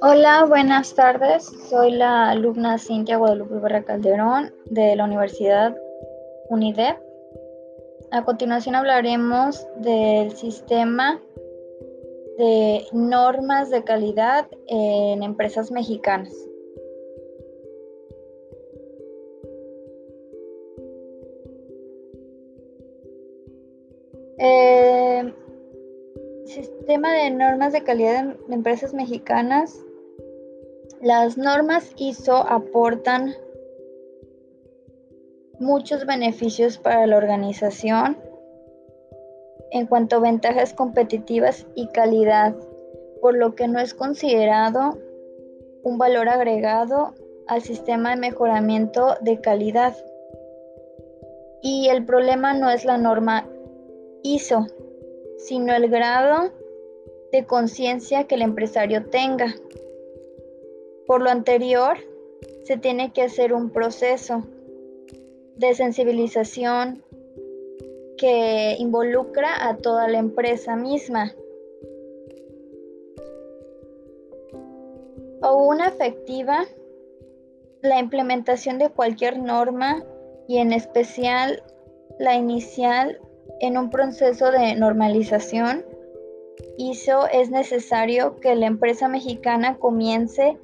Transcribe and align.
Hola, 0.00 0.44
buenas 0.48 0.94
tardes. 0.94 1.50
Soy 1.68 1.92
la 1.92 2.30
alumna 2.30 2.78
Cintia 2.78 3.16
Guadalupe 3.16 3.54
Barra 3.54 3.82
Calderón 3.82 4.52
de 4.66 4.96
la 4.96 5.04
Universidad 5.04 5.76
UNIDEP. 6.48 6.98
A 8.10 8.24
continuación 8.24 8.74
hablaremos 8.74 9.66
del 9.76 10.32
sistema 10.36 11.20
de 12.38 12.84
normas 12.92 13.70
de 13.70 13.84
calidad 13.84 14.48
en 14.66 15.22
empresas 15.22 15.70
mexicanas. 15.70 16.34
Eh, 24.44 25.32
sistema 26.46 27.14
de 27.14 27.30
normas 27.30 27.72
de 27.72 27.84
calidad 27.84 28.16
en 28.16 28.52
empresas 28.52 28.92
mexicanas 28.92 29.78
las 31.00 31.38
normas 31.38 31.92
ISO 31.96 32.38
aportan 32.38 33.34
muchos 35.60 36.06
beneficios 36.06 36.78
para 36.78 37.06
la 37.06 37.18
organización 37.18 38.16
en 39.70 39.86
cuanto 39.86 40.16
a 40.16 40.20
ventajas 40.20 40.74
competitivas 40.74 41.64
y 41.76 41.86
calidad, 41.88 42.56
por 43.20 43.36
lo 43.36 43.54
que 43.54 43.68
no 43.68 43.78
es 43.78 43.94
considerado 43.94 44.98
un 45.84 45.98
valor 45.98 46.28
agregado 46.28 47.14
al 47.46 47.62
sistema 47.62 48.10
de 48.10 48.16
mejoramiento 48.16 49.16
de 49.20 49.40
calidad. 49.40 49.96
Y 51.62 51.88
el 51.90 52.04
problema 52.04 52.54
no 52.54 52.70
es 52.70 52.84
la 52.84 52.98
norma 52.98 53.48
ISO, 54.22 54.66
sino 55.38 55.74
el 55.74 55.88
grado 55.88 56.52
de 57.32 57.46
conciencia 57.46 58.24
que 58.24 58.34
el 58.34 58.42
empresario 58.42 59.06
tenga. 59.06 59.54
Por 61.06 61.22
lo 61.22 61.30
anterior, 61.30 61.96
se 62.64 62.76
tiene 62.76 63.12
que 63.12 63.22
hacer 63.22 63.52
un 63.52 63.70
proceso 63.70 64.44
de 65.56 65.74
sensibilización 65.74 67.02
que 68.16 68.76
involucra 68.78 69.68
a 69.68 69.76
toda 69.76 70.08
la 70.08 70.18
empresa 70.18 70.76
misma. 70.76 71.34
O 75.42 75.66
una 75.66 75.88
efectiva, 75.88 76.64
la 77.80 77.98
implementación 77.98 78.78
de 78.78 78.90
cualquier 78.90 79.38
norma 79.38 80.04
y 80.46 80.58
en 80.58 80.72
especial 80.72 81.62
la 82.18 82.36
inicial 82.36 83.20
en 83.60 83.78
un 83.78 83.90
proceso 83.90 84.50
de 84.50 84.74
normalización 84.74 85.84
hizo 86.76 87.26
es 87.28 87.50
necesario 87.50 88.36
que 88.36 88.54
la 88.54 88.66
empresa 88.66 89.08
mexicana 89.08 89.78
comience 89.78 90.58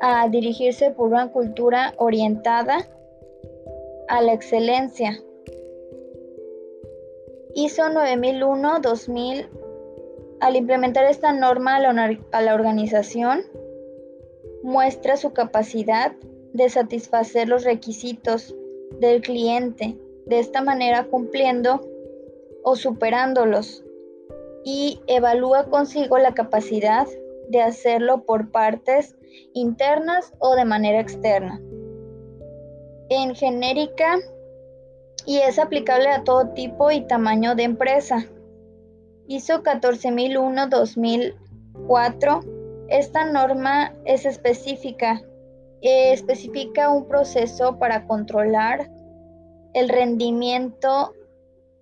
a 0.00 0.28
dirigirse 0.28 0.90
por 0.90 1.08
una 1.08 1.32
cultura 1.32 1.94
orientada 1.98 2.86
a 4.08 4.22
la 4.22 4.32
excelencia. 4.32 5.20
ISO 7.54 7.84
9001-2000, 7.84 9.48
al 10.40 10.56
implementar 10.56 11.06
esta 11.06 11.32
norma 11.32 11.76
a 11.76 12.42
la 12.42 12.54
organización, 12.54 13.42
muestra 14.62 15.16
su 15.16 15.32
capacidad 15.32 16.12
de 16.52 16.68
satisfacer 16.68 17.48
los 17.48 17.64
requisitos 17.64 18.54
del 19.00 19.22
cliente, 19.22 19.96
de 20.26 20.38
esta 20.38 20.60
manera 20.60 21.04
cumpliendo 21.04 21.80
o 22.62 22.76
superándolos, 22.76 23.82
y 24.64 25.00
evalúa 25.06 25.70
consigo 25.70 26.18
la 26.18 26.34
capacidad 26.34 27.06
de 27.48 27.62
hacerlo 27.62 28.24
por 28.24 28.50
partes 28.50 29.16
internas 29.54 30.34
o 30.40 30.56
de 30.56 30.64
manera 30.64 30.98
externa. 31.00 31.62
En 33.08 33.36
genérica 33.36 34.16
y 35.24 35.38
es 35.38 35.60
aplicable 35.60 36.08
a 36.08 36.24
todo 36.24 36.48
tipo 36.50 36.90
y 36.90 37.06
tamaño 37.06 37.54
de 37.54 37.62
empresa. 37.62 38.26
ISO 39.28 39.62
14001-2004. 39.62 42.44
Esta 42.88 43.30
norma 43.30 43.94
es 44.04 44.26
específica. 44.26 45.22
especifica 45.82 46.90
un 46.90 47.06
proceso 47.06 47.78
para 47.78 48.08
controlar 48.08 48.90
el 49.76 49.90
rendimiento 49.90 51.12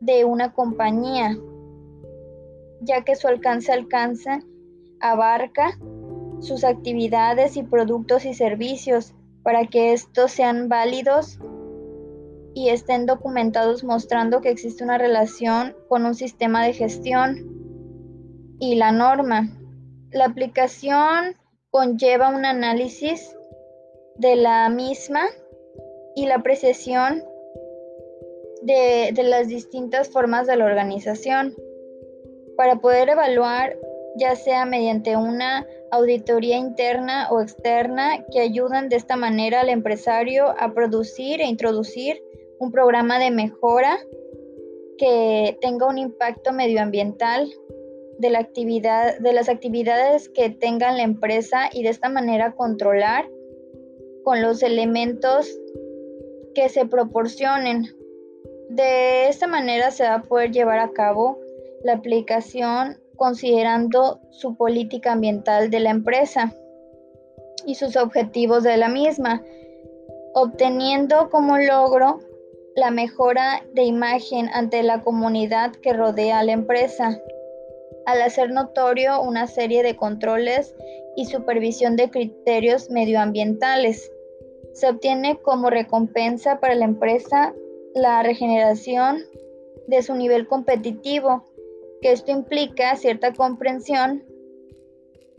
de 0.00 0.24
una 0.24 0.52
compañía, 0.52 1.38
ya 2.80 3.04
que 3.04 3.14
su 3.14 3.28
alcance 3.28 3.72
alcanza 3.72 4.40
abarca 4.98 5.78
sus 6.40 6.64
actividades 6.64 7.56
y 7.56 7.62
productos 7.62 8.24
y 8.24 8.34
servicios 8.34 9.14
para 9.44 9.66
que 9.66 9.92
estos 9.92 10.32
sean 10.32 10.68
válidos 10.68 11.38
y 12.52 12.70
estén 12.70 13.06
documentados 13.06 13.84
mostrando 13.84 14.40
que 14.40 14.50
existe 14.50 14.82
una 14.82 14.98
relación 14.98 15.76
con 15.88 16.04
un 16.04 16.16
sistema 16.16 16.64
de 16.64 16.72
gestión 16.72 17.36
y 18.58 18.74
la 18.74 18.90
norma. 18.90 19.56
La 20.10 20.24
aplicación 20.24 21.36
conlleva 21.70 22.28
un 22.28 22.44
análisis 22.44 23.36
de 24.16 24.34
la 24.34 24.68
misma 24.68 25.26
y 26.16 26.26
la 26.26 26.36
apreciación 26.36 27.22
de, 28.64 29.12
las 29.22 29.48
distintas 29.48 30.08
formas 30.08 30.46
de 30.46 30.56
la 30.56 30.64
organización 30.64 31.54
para 32.56 32.76
poder 32.76 33.10
evaluar 33.10 33.76
ya 34.16 34.36
sea 34.36 34.64
mediante 34.64 35.16
una 35.16 35.66
auditoría 35.90 36.56
interna 36.56 37.28
o 37.30 37.40
externa 37.40 38.24
que 38.30 38.40
ayudan 38.40 38.88
de 38.88 38.96
esta 38.96 39.16
manera 39.16 39.60
al 39.60 39.68
empresario 39.68 40.54
a 40.58 40.72
producir 40.72 41.40
e 41.40 41.46
introducir 41.46 42.22
un 42.60 42.70
programa 42.70 43.18
de 43.18 43.30
mejora 43.32 43.98
que 44.98 45.58
tenga 45.60 45.88
un 45.88 45.98
impacto 45.98 46.52
medioambiental 46.52 47.50
de, 48.18 48.30
la 48.30 48.38
actividad, 48.38 49.18
de 49.18 49.32
las 49.32 49.48
actividades 49.48 50.28
que 50.28 50.48
tenga 50.48 50.92
la 50.92 51.02
empresa 51.02 51.68
y 51.72 51.82
de 51.82 51.88
esta 51.88 52.08
manera 52.08 52.52
controlar 52.52 53.28
con 54.22 54.40
los 54.40 54.62
elementos 54.62 55.58
que 56.54 56.68
se 56.68 56.86
proporcionen. 56.86 57.84
De 58.68 59.28
esta 59.28 59.46
manera 59.46 59.90
se 59.90 60.04
va 60.04 60.14
a 60.14 60.22
poder 60.22 60.50
llevar 60.50 60.78
a 60.78 60.90
cabo 60.92 61.38
la 61.82 61.94
aplicación 61.94 62.98
considerando 63.16 64.20
su 64.30 64.56
política 64.56 65.12
ambiental 65.12 65.70
de 65.70 65.80
la 65.80 65.90
empresa 65.90 66.52
y 67.66 67.74
sus 67.74 67.96
objetivos 67.96 68.62
de 68.62 68.76
la 68.76 68.88
misma, 68.88 69.42
obteniendo 70.34 71.30
como 71.30 71.58
logro 71.58 72.20
la 72.74 72.90
mejora 72.90 73.62
de 73.72 73.84
imagen 73.84 74.48
ante 74.52 74.82
la 74.82 75.02
comunidad 75.02 75.72
que 75.72 75.92
rodea 75.92 76.40
a 76.40 76.44
la 76.44 76.52
empresa, 76.52 77.20
al 78.06 78.22
hacer 78.22 78.50
notorio 78.50 79.22
una 79.22 79.46
serie 79.46 79.82
de 79.82 79.96
controles 79.96 80.74
y 81.16 81.26
supervisión 81.26 81.96
de 81.96 82.10
criterios 82.10 82.90
medioambientales. 82.90 84.10
Se 84.72 84.88
obtiene 84.88 85.38
como 85.40 85.70
recompensa 85.70 86.58
para 86.58 86.74
la 86.74 86.84
empresa 86.84 87.54
la 87.94 88.22
regeneración 88.22 89.22
de 89.86 90.02
su 90.02 90.14
nivel 90.14 90.46
competitivo 90.46 91.44
que 92.02 92.12
esto 92.12 92.32
implica 92.32 92.96
cierta 92.96 93.32
comprensión 93.32 94.24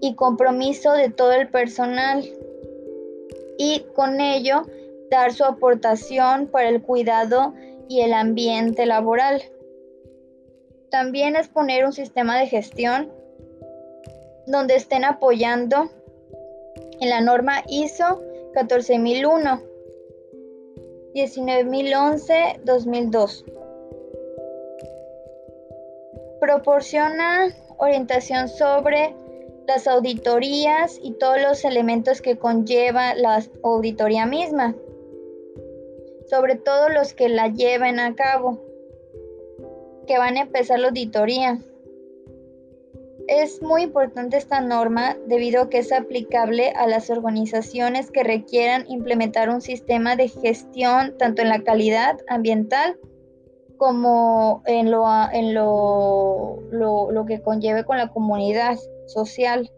y 0.00 0.14
compromiso 0.14 0.92
de 0.92 1.10
todo 1.10 1.32
el 1.32 1.48
personal 1.48 2.24
y 3.58 3.84
con 3.94 4.20
ello 4.20 4.62
dar 5.10 5.32
su 5.32 5.44
aportación 5.44 6.46
para 6.46 6.68
el 6.68 6.82
cuidado 6.82 7.54
y 7.88 8.00
el 8.00 8.12
ambiente 8.12 8.86
laboral. 8.86 9.42
También 10.90 11.36
es 11.36 11.48
poner 11.48 11.84
un 11.84 11.92
sistema 11.92 12.38
de 12.38 12.46
gestión 12.46 13.10
donde 14.46 14.74
estén 14.76 15.04
apoyando 15.04 15.90
en 17.00 17.10
la 17.10 17.20
norma 17.20 17.62
ISO 17.68 18.22
14001, 18.54 19.62
19011, 21.14 22.60
2002 22.64 23.44
proporciona 26.42 27.54
orientación 27.76 28.48
sobre 28.48 29.14
las 29.68 29.86
auditorías 29.86 30.98
y 31.00 31.12
todos 31.12 31.40
los 31.40 31.64
elementos 31.64 32.20
que 32.20 32.36
conlleva 32.36 33.14
la 33.14 33.44
auditoría 33.62 34.26
misma, 34.26 34.74
sobre 36.28 36.56
todo 36.56 36.88
los 36.88 37.14
que 37.14 37.28
la 37.28 37.46
lleven 37.46 38.00
a 38.00 38.16
cabo, 38.16 38.60
que 40.08 40.18
van 40.18 40.36
a 40.36 40.40
empezar 40.40 40.80
la 40.80 40.88
auditoría. 40.88 41.60
Es 43.28 43.62
muy 43.62 43.82
importante 43.82 44.36
esta 44.36 44.60
norma 44.60 45.16
debido 45.26 45.62
a 45.62 45.70
que 45.70 45.78
es 45.78 45.92
aplicable 45.92 46.70
a 46.70 46.86
las 46.86 47.10
organizaciones 47.10 48.10
que 48.10 48.24
requieran 48.24 48.84
implementar 48.88 49.48
un 49.48 49.60
sistema 49.60 50.16
de 50.16 50.28
gestión 50.28 51.16
tanto 51.18 51.42
en 51.42 51.48
la 51.48 51.62
calidad 51.62 52.18
ambiental 52.28 52.98
como 53.78 54.62
en 54.66 54.90
lo, 54.90 55.04
en 55.32 55.54
lo, 55.54 56.60
lo 56.70 57.26
que 57.26 57.40
conlleve 57.40 57.84
con 57.84 57.98
la 57.98 58.08
comunidad 58.08 58.78
social. 59.06 59.70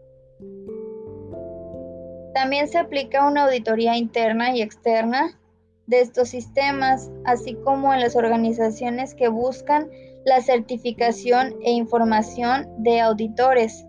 También 2.33 2.67
se 2.67 2.77
aplica 2.77 3.27
una 3.27 3.45
auditoría 3.45 3.95
interna 3.97 4.55
y 4.55 4.61
externa 4.61 5.39
de 5.87 6.01
estos 6.01 6.29
sistemas, 6.29 7.11
así 7.25 7.55
como 7.55 7.93
en 7.93 7.99
las 7.99 8.15
organizaciones 8.15 9.13
que 9.13 9.27
buscan 9.27 9.89
la 10.25 10.41
certificación 10.41 11.55
e 11.61 11.71
información 11.71 12.67
de 12.79 12.99
auditores. 12.99 13.85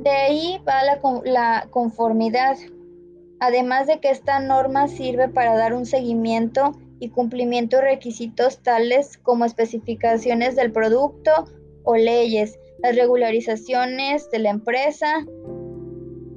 De 0.00 0.10
ahí 0.10 0.60
va 0.66 0.82
la, 1.24 1.66
conformidad, 1.70 2.56
además 3.40 3.86
de 3.86 3.98
que 3.98 4.10
esta 4.10 4.38
norma 4.40 4.88
sirve 4.88 5.28
para 5.28 5.56
dar 5.56 5.74
un 5.74 5.84
seguimiento 5.84 6.72
y 7.00 7.10
cumplimiento 7.10 7.76
de 7.76 7.82
requisitos 7.82 8.62
tales 8.62 9.18
como 9.18 9.44
especificaciones 9.44 10.56
del 10.56 10.72
producto 10.72 11.32
o 11.82 11.96
leyes, 11.96 12.58
las 12.78 12.96
regularizaciones 12.96 14.30
de 14.30 14.38
la 14.38 14.50
empresa, 14.50 15.26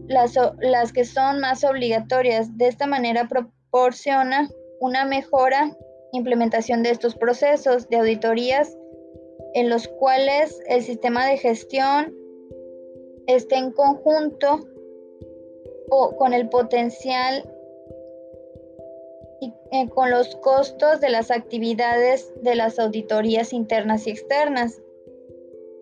las, 0.09 0.33
las 0.59 0.91
que 0.91 1.05
son 1.05 1.39
más 1.39 1.63
obligatorias. 1.63 2.57
De 2.57 2.67
esta 2.67 2.87
manera 2.87 3.27
proporciona 3.29 4.49
una 4.81 5.05
mejora 5.05 5.77
implementación 6.11 6.83
de 6.83 6.89
estos 6.89 7.15
procesos 7.15 7.87
de 7.89 7.97
auditorías 7.97 8.75
en 9.53 9.69
los 9.69 9.87
cuales 9.87 10.59
el 10.67 10.83
sistema 10.83 11.27
de 11.27 11.37
gestión 11.37 12.13
esté 13.27 13.55
en 13.55 13.71
conjunto 13.71 14.67
o 15.89 16.15
con 16.17 16.33
el 16.33 16.49
potencial 16.49 17.43
y 19.41 19.53
eh, 19.71 19.87
con 19.89 20.09
los 20.09 20.35
costos 20.37 20.99
de 20.99 21.09
las 21.09 21.31
actividades 21.31 22.31
de 22.41 22.55
las 22.55 22.79
auditorías 22.79 23.53
internas 23.53 24.07
y 24.07 24.11
externas. 24.11 24.81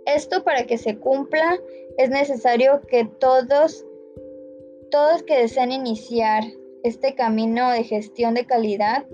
Esto 0.05 0.43
para 0.43 0.65
que 0.65 0.77
se 0.77 0.97
cumpla 0.97 1.57
es 1.97 2.09
necesario 2.09 2.81
que 2.87 3.05
todos 3.05 3.86
todos 4.89 5.23
que 5.23 5.37
deseen 5.37 5.71
iniciar 5.71 6.43
este 6.83 7.15
camino 7.15 7.71
de 7.71 7.83
gestión 7.83 8.33
de 8.33 8.45
calidad 8.45 9.05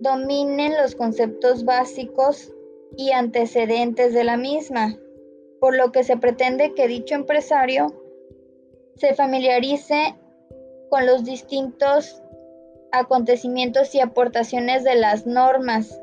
dominen 0.00 0.76
los 0.76 0.94
conceptos 0.94 1.64
básicos 1.64 2.52
y 2.96 3.12
antecedentes 3.12 4.12
de 4.12 4.24
la 4.24 4.36
misma, 4.36 4.98
por 5.60 5.76
lo 5.76 5.92
que 5.92 6.04
se 6.04 6.16
pretende 6.16 6.74
que 6.74 6.88
dicho 6.88 7.14
empresario 7.14 7.94
se 8.96 9.14
familiarice 9.14 10.16
con 10.90 11.06
los 11.06 11.24
distintos 11.24 12.22
acontecimientos 12.92 13.94
y 13.94 14.00
aportaciones 14.00 14.84
de 14.84 14.96
las 14.96 15.26
normas. 15.26 15.98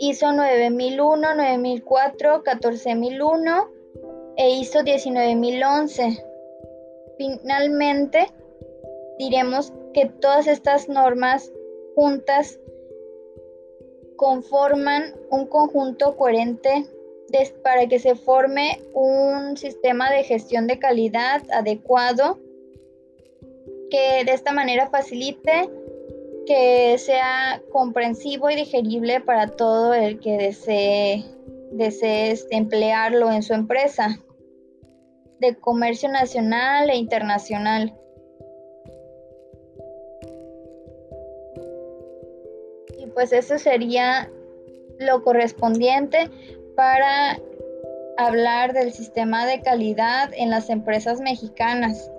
ISO 0.00 0.32
9001, 0.32 1.34
9004, 1.34 2.42
14001 2.42 3.68
e 4.36 4.50
ISO 4.50 4.82
19011 4.82 6.33
Finalmente, 7.16 8.26
diremos 9.18 9.72
que 9.92 10.06
todas 10.06 10.46
estas 10.46 10.88
normas 10.88 11.52
juntas 11.94 12.58
conforman 14.16 15.14
un 15.30 15.46
conjunto 15.46 16.16
coherente 16.16 16.86
para 17.62 17.88
que 17.88 17.98
se 17.98 18.14
forme 18.14 18.80
un 18.92 19.56
sistema 19.56 20.10
de 20.12 20.22
gestión 20.22 20.66
de 20.66 20.78
calidad 20.78 21.42
adecuado 21.50 22.38
que 23.90 24.24
de 24.24 24.32
esta 24.32 24.52
manera 24.52 24.88
facilite 24.88 25.68
que 26.46 26.96
sea 26.98 27.60
comprensivo 27.72 28.50
y 28.50 28.56
digerible 28.56 29.20
para 29.20 29.48
todo 29.48 29.94
el 29.94 30.20
que 30.20 30.36
desee, 30.36 31.24
desee 31.72 32.32
este, 32.32 32.56
emplearlo 32.56 33.32
en 33.32 33.42
su 33.42 33.54
empresa 33.54 34.20
de 35.44 35.56
comercio 35.56 36.08
nacional 36.08 36.88
e 36.88 36.96
internacional. 36.96 37.92
Y 42.98 43.06
pues 43.08 43.32
eso 43.32 43.58
sería 43.58 44.30
lo 44.98 45.22
correspondiente 45.22 46.30
para 46.76 47.38
hablar 48.16 48.72
del 48.72 48.92
sistema 48.92 49.46
de 49.46 49.60
calidad 49.60 50.30
en 50.34 50.50
las 50.50 50.70
empresas 50.70 51.20
mexicanas. 51.20 52.10